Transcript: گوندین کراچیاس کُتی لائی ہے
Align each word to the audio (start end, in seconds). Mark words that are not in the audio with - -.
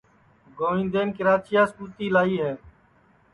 گوندین 0.57 1.09
کراچیاس 1.17 1.69
کُتی 1.77 2.07
لائی 2.13 2.35
ہے 2.43 2.53